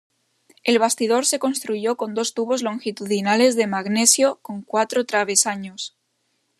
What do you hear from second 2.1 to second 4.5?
dos tubos longitudinales de magnesio